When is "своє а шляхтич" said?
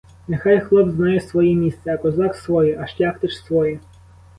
2.35-3.31